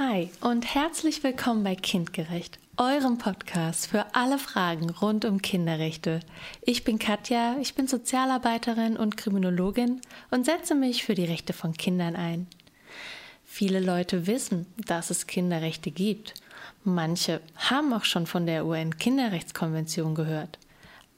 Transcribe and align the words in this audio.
Hi 0.00 0.28
und 0.40 0.74
herzlich 0.74 1.22
willkommen 1.22 1.62
bei 1.62 1.76
Kindgerecht, 1.76 2.58
eurem 2.78 3.16
Podcast 3.16 3.86
für 3.86 4.12
alle 4.12 4.40
Fragen 4.40 4.90
rund 4.90 5.24
um 5.24 5.40
Kinderrechte. 5.40 6.18
Ich 6.62 6.82
bin 6.82 6.98
Katja, 6.98 7.56
ich 7.60 7.76
bin 7.76 7.86
Sozialarbeiterin 7.86 8.96
und 8.96 9.16
Kriminologin 9.16 10.00
und 10.32 10.46
setze 10.46 10.74
mich 10.74 11.04
für 11.04 11.14
die 11.14 11.26
Rechte 11.26 11.52
von 11.52 11.74
Kindern 11.74 12.16
ein. 12.16 12.48
Viele 13.44 13.78
Leute 13.78 14.26
wissen, 14.26 14.66
dass 14.84 15.10
es 15.10 15.28
Kinderrechte 15.28 15.92
gibt. 15.92 16.34
Manche 16.82 17.40
haben 17.54 17.92
auch 17.92 18.04
schon 18.04 18.26
von 18.26 18.46
der 18.46 18.66
UN-Kinderrechtskonvention 18.66 20.16
gehört. 20.16 20.58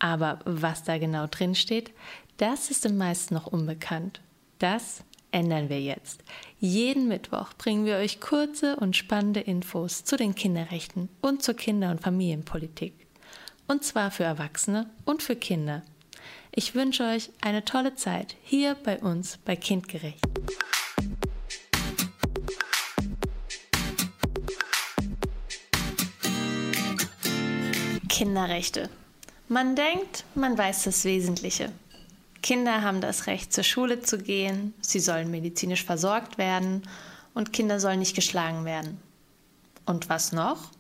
Aber 0.00 0.40
was 0.45 0.84
da 0.84 0.98
genau 0.98 1.27
drin 1.29 1.54
steht, 1.54 1.93
das 2.36 2.70
ist 2.70 2.84
den 2.84 2.98
meisten 2.98 3.32
noch 3.32 3.46
unbekannt. 3.46 4.20
Das 4.58 5.02
ändern 5.32 5.68
wir 5.68 5.80
jetzt. 5.80 6.22
Jeden 6.59 7.09
Mittwoch 7.09 7.52
bringen 7.54 7.84
wir 7.84 7.96
euch 7.96 8.20
kurze 8.20 8.77
und 8.77 8.96
spannende 8.96 9.41
Infos 9.41 10.05
zu 10.05 10.16
den 10.16 10.34
Kinderrechten 10.34 11.09
und 11.20 11.42
zur 11.42 11.55
Kinder- 11.55 11.91
und 11.91 12.01
Familienpolitik. 12.01 12.95
Und 13.68 13.84
zwar 13.84 14.10
für 14.10 14.24
Erwachsene 14.24 14.88
und 15.04 15.23
für 15.23 15.37
Kinder. 15.37 15.82
Ich 16.52 16.74
wünsche 16.74 17.04
euch 17.04 17.30
eine 17.42 17.65
tolle 17.65 17.95
Zeit 17.96 18.37
hier 18.42 18.77
bei 18.82 18.98
uns 18.98 19.38
bei 19.38 19.56
Kindgerecht. 19.56 20.24
Kinderrechte. 28.09 28.88
Man 29.48 29.77
denkt, 29.77 30.24
man 30.34 30.56
weiß 30.56 30.84
das 30.84 31.04
Wesentliche. 31.04 31.70
Kinder 32.46 32.82
haben 32.82 33.00
das 33.00 33.27
Recht, 33.27 33.52
zur 33.52 33.64
Schule 33.64 34.02
zu 34.02 34.18
gehen, 34.18 34.73
sie 34.80 35.00
sollen 35.00 35.32
medizinisch 35.32 35.82
versorgt 35.82 36.38
werden 36.38 36.82
und 37.34 37.52
Kinder 37.52 37.80
sollen 37.80 37.98
nicht 37.98 38.14
geschlagen 38.14 38.64
werden. 38.64 39.00
Und 39.84 40.09
was 40.09 40.30
noch? 40.30 40.70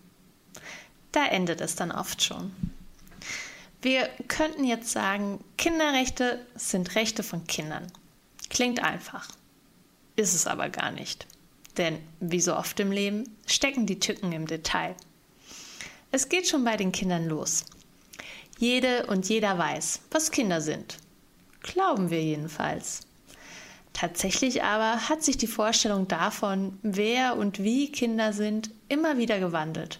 Da 1.10 1.26
endet 1.26 1.60
es 1.60 1.74
dann 1.74 1.90
oft 1.90 2.22
schon. 2.22 2.52
Wir 3.82 4.08
könnten 4.28 4.62
jetzt 4.62 4.92
sagen, 4.92 5.42
Kinderrechte 5.58 6.38
sind 6.54 6.94
Rechte 6.94 7.24
von 7.24 7.48
Kindern. 7.48 7.90
Klingt 8.48 8.84
einfach, 8.84 9.28
ist 10.14 10.36
es 10.36 10.46
aber 10.46 10.68
gar 10.68 10.92
nicht. 10.92 11.26
Denn 11.78 11.98
wie 12.20 12.40
so 12.40 12.54
oft 12.54 12.78
im 12.78 12.92
Leben 12.92 13.24
stecken 13.44 13.86
die 13.86 13.98
Tücken 13.98 14.30
im 14.30 14.46
Detail. 14.46 14.94
Es 16.12 16.28
geht 16.28 16.46
schon 16.46 16.62
bei 16.62 16.76
den 16.76 16.92
Kindern 16.92 17.26
los. 17.26 17.64
Jede 18.56 19.06
und 19.06 19.28
jeder 19.28 19.58
weiß, 19.58 20.02
was 20.12 20.30
Kinder 20.30 20.60
sind 20.60 20.98
Glauben 21.66 22.10
wir 22.10 22.22
jedenfalls. 22.22 23.02
Tatsächlich 23.92 24.62
aber 24.62 25.08
hat 25.08 25.22
sich 25.22 25.36
die 25.36 25.46
Vorstellung 25.46 26.06
davon, 26.06 26.78
wer 26.82 27.36
und 27.36 27.62
wie 27.62 27.90
Kinder 27.90 28.32
sind, 28.32 28.70
immer 28.88 29.18
wieder 29.18 29.38
gewandelt. 29.38 29.98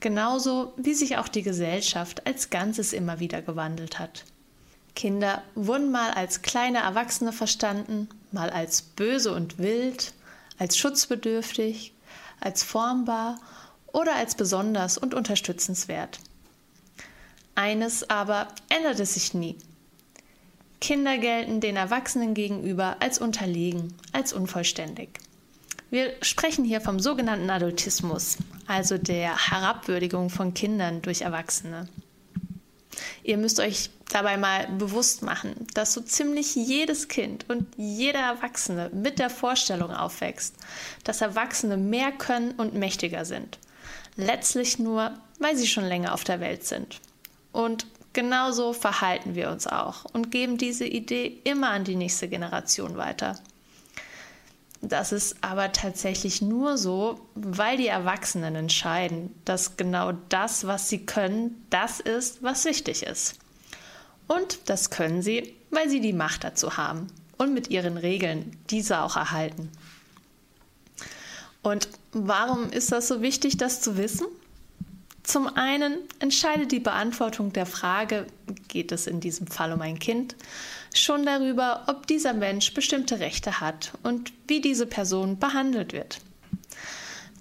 Genauso 0.00 0.72
wie 0.76 0.94
sich 0.94 1.16
auch 1.16 1.28
die 1.28 1.42
Gesellschaft 1.42 2.26
als 2.26 2.50
Ganzes 2.50 2.92
immer 2.92 3.18
wieder 3.18 3.42
gewandelt 3.42 3.98
hat. 3.98 4.24
Kinder 4.94 5.42
wurden 5.54 5.90
mal 5.90 6.10
als 6.10 6.42
kleine 6.42 6.78
Erwachsene 6.78 7.32
verstanden, 7.32 8.08
mal 8.32 8.50
als 8.50 8.82
böse 8.82 9.32
und 9.32 9.58
wild, 9.58 10.12
als 10.58 10.76
schutzbedürftig, 10.76 11.92
als 12.40 12.62
formbar 12.62 13.38
oder 13.92 14.16
als 14.16 14.34
besonders 14.34 14.98
und 14.98 15.14
unterstützenswert. 15.14 16.18
Eines 17.54 18.10
aber 18.10 18.48
änderte 18.68 19.06
sich 19.06 19.34
nie. 19.34 19.56
Kinder 20.80 21.18
gelten 21.18 21.60
den 21.60 21.76
Erwachsenen 21.76 22.34
gegenüber 22.34 22.96
als 23.00 23.18
unterlegen, 23.18 23.94
als 24.12 24.32
unvollständig. 24.32 25.08
Wir 25.90 26.14
sprechen 26.20 26.64
hier 26.64 26.80
vom 26.80 27.00
sogenannten 27.00 27.48
Adultismus, 27.48 28.38
also 28.66 28.98
der 28.98 29.50
Herabwürdigung 29.50 30.30
von 30.30 30.52
Kindern 30.52 31.00
durch 31.00 31.22
Erwachsene. 31.22 31.88
Ihr 33.22 33.36
müsst 33.36 33.60
euch 33.60 33.90
dabei 34.08 34.36
mal 34.36 34.66
bewusst 34.78 35.22
machen, 35.22 35.66
dass 35.74 35.92
so 35.92 36.00
ziemlich 36.00 36.54
jedes 36.54 37.08
Kind 37.08 37.48
und 37.48 37.66
jeder 37.76 38.20
Erwachsene 38.20 38.90
mit 38.92 39.18
der 39.18 39.30
Vorstellung 39.30 39.90
aufwächst, 39.90 40.54
dass 41.04 41.20
Erwachsene 41.20 41.76
mehr 41.76 42.12
können 42.12 42.52
und 42.52 42.74
mächtiger 42.74 43.24
sind. 43.24 43.58
Letztlich 44.16 44.78
nur, 44.78 45.14
weil 45.38 45.56
sie 45.56 45.66
schon 45.66 45.84
länger 45.84 46.14
auf 46.14 46.24
der 46.24 46.40
Welt 46.40 46.64
sind. 46.64 47.00
Und 47.52 47.86
Genauso 48.16 48.72
verhalten 48.72 49.34
wir 49.34 49.50
uns 49.50 49.66
auch 49.66 50.06
und 50.14 50.30
geben 50.30 50.56
diese 50.56 50.86
Idee 50.86 51.38
immer 51.44 51.68
an 51.68 51.84
die 51.84 51.96
nächste 51.96 52.28
Generation 52.28 52.96
weiter. 52.96 53.38
Das 54.80 55.12
ist 55.12 55.36
aber 55.42 55.70
tatsächlich 55.72 56.40
nur 56.40 56.78
so, 56.78 57.20
weil 57.34 57.76
die 57.76 57.88
Erwachsenen 57.88 58.54
entscheiden, 58.54 59.34
dass 59.44 59.76
genau 59.76 60.12
das, 60.30 60.66
was 60.66 60.88
sie 60.88 61.04
können, 61.04 61.62
das 61.68 62.00
ist, 62.00 62.42
was 62.42 62.64
wichtig 62.64 63.02
ist. 63.02 63.34
Und 64.28 64.60
das 64.70 64.88
können 64.88 65.20
sie, 65.20 65.54
weil 65.68 65.90
sie 65.90 66.00
die 66.00 66.14
Macht 66.14 66.42
dazu 66.42 66.78
haben 66.78 67.08
und 67.36 67.52
mit 67.52 67.68
ihren 67.68 67.98
Regeln 67.98 68.56
diese 68.70 69.02
auch 69.02 69.16
erhalten. 69.16 69.70
Und 71.62 71.90
warum 72.12 72.70
ist 72.70 72.92
das 72.92 73.08
so 73.08 73.20
wichtig, 73.20 73.58
das 73.58 73.82
zu 73.82 73.98
wissen? 73.98 74.26
Zum 75.26 75.48
einen 75.48 75.98
entscheidet 76.20 76.70
die 76.70 76.78
Beantwortung 76.78 77.52
der 77.52 77.66
Frage, 77.66 78.28
geht 78.68 78.92
es 78.92 79.08
in 79.08 79.18
diesem 79.18 79.48
Fall 79.48 79.72
um 79.72 79.80
ein 79.80 79.98
Kind, 79.98 80.36
schon 80.94 81.26
darüber, 81.26 81.82
ob 81.88 82.06
dieser 82.06 82.32
Mensch 82.32 82.72
bestimmte 82.74 83.18
Rechte 83.18 83.60
hat 83.60 83.90
und 84.04 84.32
wie 84.46 84.60
diese 84.60 84.86
Person 84.86 85.40
behandelt 85.40 85.92
wird. 85.92 86.20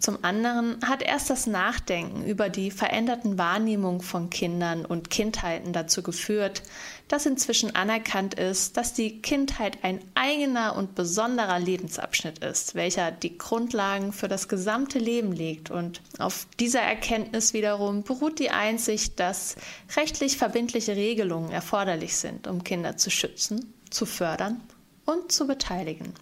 Zum 0.05 0.23
anderen 0.23 0.77
hat 0.87 1.01
erst 1.01 1.31
das 1.31 1.47
Nachdenken 1.47 2.27
über 2.27 2.49
die 2.49 2.69
veränderten 2.69 3.39
Wahrnehmungen 3.39 4.01
von 4.01 4.29
Kindern 4.29 4.85
und 4.85 5.09
Kindheiten 5.09 5.73
dazu 5.73 6.03
geführt, 6.03 6.61
dass 7.07 7.25
inzwischen 7.25 7.75
anerkannt 7.75 8.35
ist, 8.35 8.77
dass 8.77 8.93
die 8.93 9.23
Kindheit 9.23 9.79
ein 9.81 9.99
eigener 10.13 10.75
und 10.75 10.93
besonderer 10.93 11.57
Lebensabschnitt 11.57 12.37
ist, 12.37 12.75
welcher 12.75 13.09
die 13.09 13.39
Grundlagen 13.39 14.13
für 14.13 14.27
das 14.27 14.47
gesamte 14.47 14.99
Leben 14.99 15.31
legt. 15.31 15.71
Und 15.71 16.03
auf 16.19 16.45
dieser 16.59 16.81
Erkenntnis 16.81 17.53
wiederum 17.55 18.03
beruht 18.03 18.37
die 18.37 18.51
Einsicht, 18.51 19.19
dass 19.19 19.55
rechtlich 19.95 20.37
verbindliche 20.37 20.95
Regelungen 20.95 21.49
erforderlich 21.49 22.15
sind, 22.15 22.45
um 22.45 22.63
Kinder 22.63 22.95
zu 22.95 23.09
schützen, 23.09 23.73
zu 23.89 24.05
fördern 24.05 24.61
und 25.05 25.31
zu 25.31 25.47
beteiligen. 25.47 26.13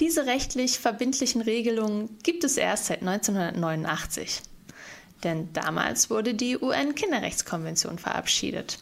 Diese 0.00 0.26
rechtlich 0.26 0.78
verbindlichen 0.78 1.42
Regelungen 1.42 2.18
gibt 2.22 2.44
es 2.44 2.56
erst 2.56 2.86
seit 2.86 3.00
1989. 3.00 4.42
Denn 5.22 5.52
damals 5.52 6.10
wurde 6.10 6.34
die 6.34 6.58
UN-Kinderrechtskonvention 6.58 7.98
verabschiedet. 7.98 8.78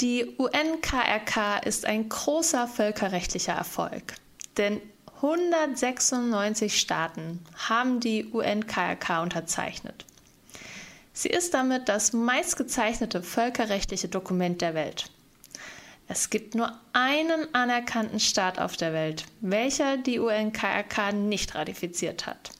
Die 0.00 0.36
UN-KRK 0.38 1.58
ist 1.58 1.84
ein 1.84 2.08
großer 2.08 2.66
völkerrechtlicher 2.66 3.52
Erfolg. 3.52 4.14
Denn 4.56 4.80
196 5.16 6.78
Staaten 6.78 7.44
haben 7.68 8.00
die 8.00 8.26
UN-KRK 8.32 9.22
unterzeichnet. 9.22 10.04
Sie 11.12 11.28
ist 11.28 11.54
damit 11.54 11.88
das 11.88 12.12
meistgezeichnete 12.12 13.22
völkerrechtliche 13.22 14.08
Dokument 14.08 14.60
der 14.60 14.74
Welt. 14.74 15.10
Es 16.06 16.28
gibt 16.28 16.54
nur 16.54 16.72
einen 16.92 17.54
anerkannten 17.54 18.20
Staat 18.20 18.58
auf 18.58 18.76
der 18.76 18.92
Welt, 18.92 19.24
welcher 19.40 19.96
die 19.96 20.18
UNKRK 20.18 21.12
nicht 21.12 21.54
ratifiziert 21.54 22.26
hat. 22.26 22.50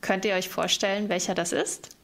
Könnt 0.00 0.24
ihr 0.24 0.34
euch 0.34 0.48
vorstellen, 0.48 1.08
welcher 1.08 1.34
das 1.34 1.52
ist? 1.52 1.96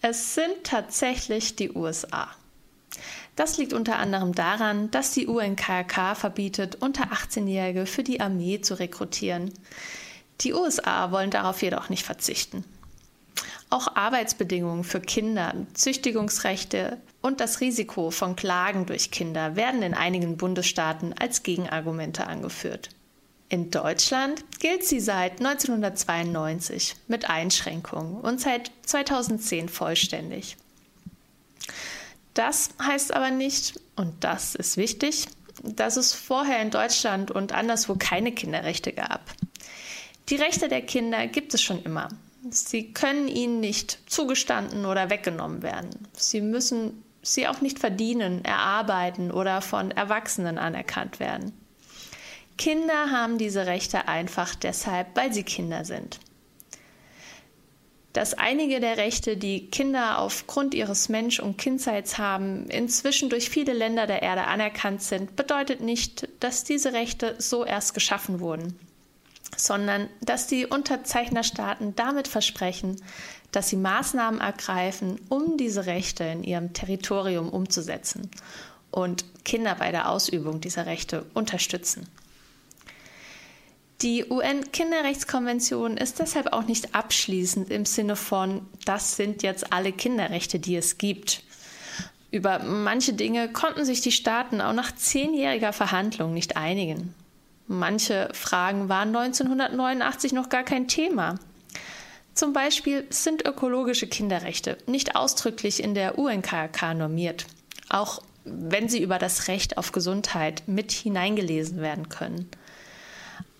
Es 0.00 0.34
sind 0.34 0.64
tatsächlich 0.64 1.56
die 1.56 1.70
USA. 1.72 2.28
Das 3.36 3.58
liegt 3.58 3.72
unter 3.72 3.98
anderem 3.98 4.34
daran, 4.34 4.90
dass 4.90 5.12
die 5.12 5.26
UNKRK 5.26 6.14
verbietet, 6.14 6.76
unter 6.76 7.12
18-Jährige 7.12 7.86
für 7.86 8.02
die 8.02 8.20
Armee 8.20 8.60
zu 8.60 8.74
rekrutieren. 8.74 9.52
Die 10.40 10.52
USA 10.52 11.10
wollen 11.12 11.30
darauf 11.30 11.62
jedoch 11.62 11.88
nicht 11.90 12.04
verzichten. 12.04 12.64
Auch 13.68 13.96
Arbeitsbedingungen 13.96 14.84
für 14.84 15.00
Kinder, 15.00 15.52
Züchtigungsrechte 15.74 16.98
und 17.20 17.40
das 17.40 17.60
Risiko 17.60 18.12
von 18.12 18.36
Klagen 18.36 18.86
durch 18.86 19.10
Kinder 19.10 19.56
werden 19.56 19.82
in 19.82 19.94
einigen 19.94 20.36
Bundesstaaten 20.36 21.12
als 21.18 21.42
Gegenargumente 21.42 22.28
angeführt. 22.28 22.90
In 23.48 23.70
Deutschland 23.70 24.44
gilt 24.60 24.84
sie 24.84 25.00
seit 25.00 25.40
1992 25.40 26.94
mit 27.08 27.28
Einschränkungen 27.28 28.20
und 28.20 28.40
seit 28.40 28.70
2010 28.84 29.68
vollständig. 29.68 30.56
Das 32.34 32.70
heißt 32.80 33.14
aber 33.14 33.30
nicht, 33.30 33.80
und 33.96 34.12
das 34.22 34.54
ist 34.54 34.76
wichtig, 34.76 35.26
dass 35.62 35.96
es 35.96 36.12
vorher 36.12 36.60
in 36.60 36.70
Deutschland 36.70 37.30
und 37.30 37.52
anderswo 37.52 37.96
keine 37.98 38.30
Kinderrechte 38.32 38.92
gab. 38.92 39.22
Die 40.28 40.36
Rechte 40.36 40.68
der 40.68 40.82
Kinder 40.82 41.26
gibt 41.26 41.54
es 41.54 41.62
schon 41.62 41.82
immer 41.82 42.08
Sie 42.50 42.92
können 42.92 43.28
ihnen 43.28 43.60
nicht 43.60 43.98
zugestanden 44.06 44.86
oder 44.86 45.10
weggenommen 45.10 45.62
werden. 45.62 45.90
Sie 46.12 46.40
müssen 46.40 47.02
sie 47.22 47.48
auch 47.48 47.60
nicht 47.60 47.78
verdienen, 47.78 48.44
erarbeiten 48.44 49.30
oder 49.30 49.60
von 49.60 49.90
Erwachsenen 49.90 50.58
anerkannt 50.58 51.20
werden. 51.20 51.52
Kinder 52.56 53.10
haben 53.10 53.38
diese 53.38 53.66
Rechte 53.66 54.08
einfach 54.08 54.54
deshalb, 54.54 55.08
weil 55.14 55.32
sie 55.32 55.42
Kinder 55.42 55.84
sind. 55.84 56.20
Dass 58.12 58.32
einige 58.32 58.80
der 58.80 58.96
Rechte, 58.96 59.36
die 59.36 59.66
Kinder 59.66 60.18
aufgrund 60.20 60.74
ihres 60.74 61.10
Mensch- 61.10 61.38
und 61.38 61.58
Kindseits 61.58 62.16
haben, 62.16 62.66
inzwischen 62.70 63.28
durch 63.28 63.50
viele 63.50 63.74
Länder 63.74 64.06
der 64.06 64.22
Erde 64.22 64.44
anerkannt 64.44 65.02
sind, 65.02 65.36
bedeutet 65.36 65.82
nicht, 65.82 66.26
dass 66.40 66.64
diese 66.64 66.94
Rechte 66.94 67.34
so 67.38 67.62
erst 67.62 67.92
geschaffen 67.92 68.40
wurden, 68.40 68.78
sondern 69.56 70.08
dass 70.20 70.46
die 70.46 70.66
Unterzeichnerstaaten 70.66 71.94
damit 71.96 72.28
versprechen, 72.28 72.96
dass 73.52 73.68
sie 73.68 73.76
Maßnahmen 73.76 74.40
ergreifen, 74.40 75.20
um 75.28 75.56
diese 75.56 75.86
Rechte 75.86 76.24
in 76.24 76.44
ihrem 76.44 76.72
Territorium 76.72 77.48
umzusetzen 77.48 78.30
und 78.90 79.24
Kinder 79.44 79.74
bei 79.74 79.90
der 79.92 80.10
Ausübung 80.10 80.60
dieser 80.60 80.86
Rechte 80.86 81.24
unterstützen. 81.34 82.08
Die 84.02 84.26
UN-Kinderrechtskonvention 84.28 85.96
ist 85.96 86.18
deshalb 86.18 86.52
auch 86.52 86.64
nicht 86.64 86.94
abschließend 86.94 87.70
im 87.70 87.86
Sinne 87.86 88.14
von, 88.16 88.66
das 88.84 89.16
sind 89.16 89.42
jetzt 89.42 89.72
alle 89.72 89.92
Kinderrechte, 89.92 90.58
die 90.58 90.76
es 90.76 90.98
gibt. 90.98 91.42
Über 92.30 92.58
manche 92.58 93.14
Dinge 93.14 93.50
konnten 93.50 93.86
sich 93.86 94.02
die 94.02 94.12
Staaten 94.12 94.60
auch 94.60 94.74
nach 94.74 94.94
zehnjähriger 94.94 95.72
Verhandlung 95.72 96.34
nicht 96.34 96.58
einigen. 96.58 97.14
Manche 97.68 98.28
Fragen 98.32 98.88
waren 98.88 99.14
1989 99.14 100.32
noch 100.32 100.48
gar 100.48 100.62
kein 100.62 100.88
Thema. 100.88 101.36
Zum 102.34 102.52
Beispiel 102.52 103.06
sind 103.10 103.46
ökologische 103.46 104.06
Kinderrechte 104.06 104.78
nicht 104.86 105.16
ausdrücklich 105.16 105.82
in 105.82 105.94
der 105.94 106.18
UNKK 106.18 106.94
normiert, 106.94 107.46
auch 107.88 108.22
wenn 108.44 108.88
sie 108.88 109.02
über 109.02 109.18
das 109.18 109.48
Recht 109.48 109.78
auf 109.78 109.90
Gesundheit 109.90 110.62
mit 110.66 110.92
hineingelesen 110.92 111.80
werden 111.80 112.08
können. 112.08 112.48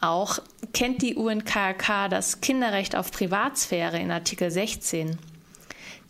Auch 0.00 0.38
kennt 0.72 1.02
die 1.02 1.16
UNKK 1.16 2.08
das 2.08 2.40
Kinderrecht 2.40 2.94
auf 2.94 3.10
Privatsphäre 3.10 3.98
in 3.98 4.10
Artikel 4.10 4.50
16. 4.50 5.18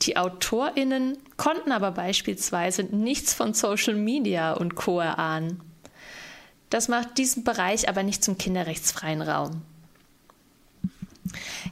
Die 0.03 0.17
AutorInnen 0.17 1.17
konnten 1.37 1.73
aber 1.73 1.93
beispielsweise 1.93 2.83
nichts 2.83 3.33
von 3.33 3.55
Social 3.55 3.95
Media 3.95 4.53
und 4.53 4.75
Co. 4.75 5.01
erahnen. 5.01 5.63
Das 6.71 6.89
macht 6.89 7.19
diesen 7.19 7.45
Bereich 7.45 7.89
aber 7.89 8.03
nicht 8.03 8.25
zum 8.25 8.39
kinderrechtsfreien 8.39 9.23
Raum. 9.23 9.63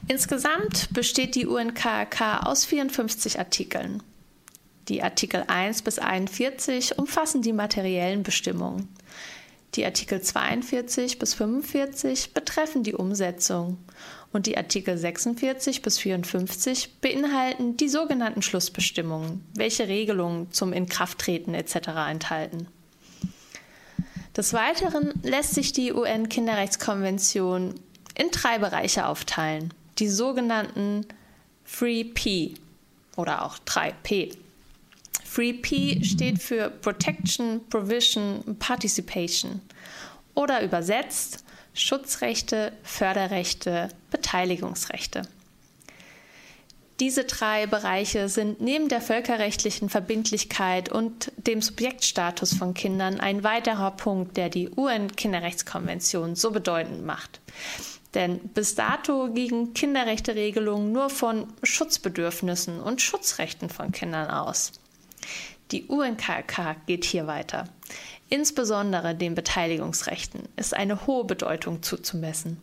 Insgesamt 0.07 0.93
besteht 0.93 1.35
die 1.35 1.47
UNKK 1.47 2.41
aus 2.45 2.65
54 2.65 3.39
Artikeln. 3.39 4.03
Die 4.87 5.01
Artikel 5.01 5.43
1 5.47 5.81
bis 5.81 5.97
41 5.97 6.99
umfassen 6.99 7.41
die 7.41 7.53
materiellen 7.53 8.23
Bestimmungen. 8.23 8.87
Die 9.73 9.83
Artikel 9.83 10.21
42 10.21 11.19
bis 11.19 11.33
45 11.33 12.33
betreffen 12.33 12.83
die 12.83 12.93
Umsetzung 12.93 13.77
und 14.31 14.45
die 14.45 14.57
Artikel 14.57 14.97
46 14.97 15.81
bis 15.81 15.97
54 15.97 17.01
beinhalten 17.01 17.75
die 17.75 17.89
sogenannten 17.89 18.41
Schlussbestimmungen, 18.41 19.43
welche 19.53 19.87
Regelungen 19.87 20.51
zum 20.51 20.71
Inkrafttreten 20.71 21.53
etc. 21.53 21.89
enthalten. 22.09 22.67
Des 24.35 24.51
Weiteren 24.51 25.13
lässt 25.23 25.55
sich 25.55 25.71
die 25.71 25.93
UN-Kinderrechtskonvention 25.93 27.75
in 28.15 28.31
drei 28.31 28.57
Bereiche 28.57 29.07
aufteilen. 29.07 29.73
Die 29.97 30.09
sogenannten 30.09 31.05
3P 31.65 32.55
oder 33.15 33.45
auch 33.45 33.57
3P. 33.65 34.35
Free 35.23 35.53
P 35.53 36.03
steht 36.03 36.41
für 36.41 36.69
Protection, 36.69 37.61
Provision, 37.69 38.57
Participation 38.59 39.61
oder 40.33 40.63
übersetzt 40.63 41.43
Schutzrechte, 41.73 42.71
Förderrechte, 42.83 43.89
Beteiligungsrechte. 44.11 45.23
Diese 47.01 47.25
drei 47.25 47.67
Bereiche 47.67 48.29
sind 48.29 48.61
neben 48.61 48.87
der 48.87 49.01
völkerrechtlichen 49.01 49.89
Verbindlichkeit 49.89 50.89
und 50.89 51.29
dem 51.35 51.61
Subjektstatus 51.61 52.53
von 52.53 52.73
Kindern 52.73 53.19
ein 53.19 53.43
weiterer 53.43 53.91
Punkt, 53.91 54.37
der 54.37 54.47
die 54.47 54.69
UN-Kinderrechtskonvention 54.69 56.35
so 56.35 56.51
bedeutend 56.51 57.05
macht. 57.05 57.41
Denn 58.13 58.39
bis 58.39 58.75
dato 58.75 59.29
gingen 59.33 59.73
Kinderrechteregelungen 59.73 60.93
nur 60.93 61.09
von 61.09 61.47
Schutzbedürfnissen 61.63 62.79
und 62.79 63.01
Schutzrechten 63.01 63.69
von 63.69 63.91
Kindern 63.91 64.29
aus. 64.29 64.71
Die 65.71 65.85
UNKK 65.87 66.77
geht 66.85 67.03
hier 67.03 67.27
weiter. 67.27 67.65
Insbesondere 68.29 69.15
den 69.15 69.35
Beteiligungsrechten 69.35 70.47
ist 70.55 70.73
eine 70.73 71.05
hohe 71.07 71.25
Bedeutung 71.25 71.83
zuzumessen. 71.83 72.61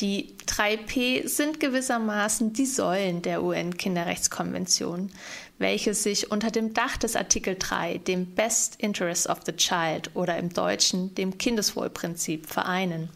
Die 0.00 0.34
3P 0.46 1.28
sind 1.28 1.60
gewissermaßen 1.60 2.52
die 2.52 2.66
Säulen 2.66 3.22
der 3.22 3.44
UN-Kinderrechtskonvention, 3.44 5.12
welche 5.58 5.94
sich 5.94 6.32
unter 6.32 6.50
dem 6.50 6.74
Dach 6.74 6.96
des 6.96 7.14
Artikel 7.14 7.54
3, 7.56 7.98
dem 7.98 8.34
Best 8.34 8.74
Interest 8.78 9.28
of 9.28 9.40
the 9.46 9.52
Child 9.52 10.10
oder 10.14 10.36
im 10.36 10.52
Deutschen 10.52 11.14
dem 11.14 11.38
Kindeswohlprinzip 11.38 12.46
vereinen. 12.46 13.08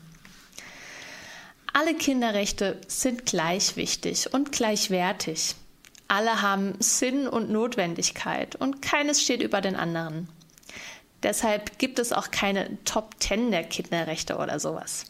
Alle 1.72 1.94
Kinderrechte 1.94 2.80
sind 2.86 3.26
gleich 3.26 3.76
wichtig 3.76 4.32
und 4.32 4.52
gleichwertig. 4.52 5.56
Alle 6.06 6.42
haben 6.42 6.74
Sinn 6.78 7.26
und 7.26 7.50
Notwendigkeit 7.50 8.54
und 8.54 8.82
keines 8.82 9.20
steht 9.20 9.42
über 9.42 9.60
den 9.60 9.74
anderen. 9.74 10.28
Deshalb 11.24 11.78
gibt 11.78 11.98
es 11.98 12.12
auch 12.12 12.30
keine 12.30 12.82
Top 12.84 13.18
Ten 13.18 13.50
der 13.50 13.64
Kinderrechte 13.64 14.36
oder 14.36 14.60
sowas. 14.60 15.06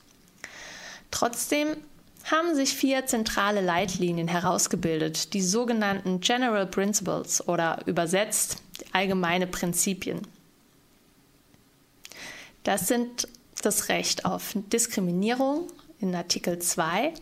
Trotzdem 1.10 1.76
haben 2.24 2.54
sich 2.54 2.74
vier 2.74 3.06
zentrale 3.06 3.60
Leitlinien 3.60 4.28
herausgebildet, 4.28 5.32
die 5.34 5.40
sogenannten 5.40 6.20
General 6.20 6.66
Principles 6.66 7.46
oder 7.48 7.80
übersetzt 7.86 8.62
allgemeine 8.92 9.46
Prinzipien. 9.46 10.20
Das 12.64 12.86
sind 12.86 13.28
das 13.62 13.88
Recht 13.88 14.24
auf 14.24 14.52
Diskriminierung 14.54 15.68
in 16.00 16.14
Artikel 16.14 16.58
2, 16.58 17.14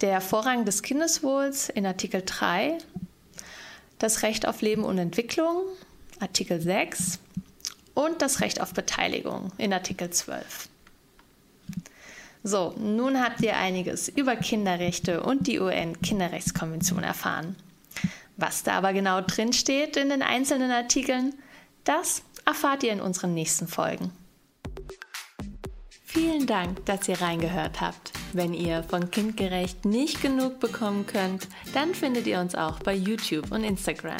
der 0.00 0.20
Vorrang 0.20 0.64
des 0.64 0.82
Kindeswohls 0.82 1.68
in 1.68 1.86
Artikel 1.86 2.22
3, 2.24 2.78
das 3.98 4.22
Recht 4.22 4.46
auf 4.46 4.62
Leben 4.62 4.84
und 4.84 4.98
Entwicklung, 4.98 5.62
Artikel 6.20 6.60
6 6.60 7.18
und 7.94 8.22
das 8.22 8.40
Recht 8.40 8.60
auf 8.60 8.72
Beteiligung 8.72 9.52
in 9.58 9.72
Artikel 9.72 10.10
12. 10.10 10.68
So, 12.48 12.72
nun 12.78 13.22
habt 13.22 13.42
ihr 13.42 13.58
einiges 13.58 14.08
über 14.08 14.34
Kinderrechte 14.34 15.22
und 15.22 15.46
die 15.46 15.60
UN-Kinderrechtskonvention 15.60 17.02
erfahren. 17.02 17.56
Was 18.38 18.62
da 18.62 18.78
aber 18.78 18.94
genau 18.94 19.20
drin 19.20 19.52
steht 19.52 19.98
in 19.98 20.08
den 20.08 20.22
einzelnen 20.22 20.70
Artikeln, 20.70 21.34
das 21.84 22.22
erfahrt 22.46 22.84
ihr 22.84 22.92
in 22.94 23.02
unseren 23.02 23.34
nächsten 23.34 23.68
Folgen. 23.68 24.12
Vielen 26.06 26.46
Dank, 26.46 26.86
dass 26.86 27.06
ihr 27.06 27.20
reingehört 27.20 27.82
habt. 27.82 28.12
Wenn 28.32 28.54
ihr 28.54 28.82
von 28.82 29.10
Kindgerecht 29.10 29.84
nicht 29.84 30.22
genug 30.22 30.58
bekommen 30.58 31.04
könnt, 31.04 31.48
dann 31.74 31.94
findet 31.94 32.26
ihr 32.26 32.40
uns 32.40 32.54
auch 32.54 32.78
bei 32.78 32.94
YouTube 32.94 33.52
und 33.52 33.62
Instagram. 33.62 34.16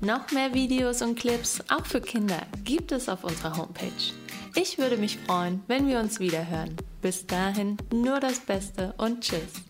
Noch 0.00 0.30
mehr 0.30 0.54
Videos 0.54 1.02
und 1.02 1.18
Clips, 1.18 1.60
auch 1.70 1.86
für 1.86 2.00
Kinder, 2.00 2.40
gibt 2.62 2.92
es 2.92 3.08
auf 3.08 3.24
unserer 3.24 3.56
Homepage. 3.56 4.27
Ich 4.60 4.76
würde 4.76 4.96
mich 4.96 5.18
freuen, 5.18 5.62
wenn 5.68 5.86
wir 5.86 6.00
uns 6.00 6.18
wieder 6.18 6.50
hören. 6.50 6.74
Bis 7.00 7.24
dahin 7.24 7.76
nur 7.92 8.18
das 8.18 8.40
Beste 8.40 8.92
und 8.98 9.20
Tschüss. 9.20 9.67